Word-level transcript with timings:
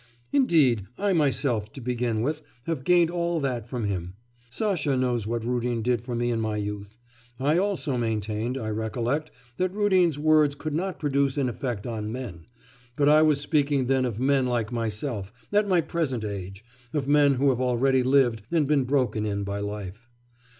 Indeed, 0.33 0.87
I 0.97 1.13
myself, 1.13 1.71
to 1.73 1.79
begin 1.79 2.23
with, 2.23 2.41
have 2.63 2.83
gained 2.83 3.11
all 3.11 3.39
that 3.41 3.69
from 3.69 3.83
him.... 3.83 4.15
Sasha 4.49 4.97
knows 4.97 5.27
what 5.27 5.45
Rudin 5.45 5.83
did 5.83 6.01
for 6.01 6.15
me 6.15 6.31
in 6.31 6.41
my 6.41 6.57
youth. 6.57 6.97
I 7.39 7.59
also 7.59 7.97
maintained, 7.99 8.57
I 8.57 8.69
recollect, 8.69 9.29
that 9.57 9.71
Rudin's 9.71 10.17
words 10.17 10.55
could 10.55 10.73
not 10.73 10.97
produce 10.97 11.37
an 11.37 11.49
effect 11.49 11.85
on 11.85 12.11
men; 12.11 12.47
but 12.95 13.09
I 13.09 13.21
was 13.21 13.41
speaking 13.41 13.85
then 13.85 14.05
of 14.05 14.19
men 14.19 14.47
like 14.47 14.71
myself, 14.71 15.31
at 15.53 15.67
my 15.69 15.81
present 15.81 16.23
age, 16.23 16.65
of 16.93 17.07
men 17.07 17.35
who 17.35 17.49
have 17.49 17.61
already 17.61 18.01
lived 18.01 18.41
and 18.49 18.65
been 18.67 18.85
broken 18.85 19.23
in 19.23 19.43
by 19.43 19.59
life. 19.59 20.09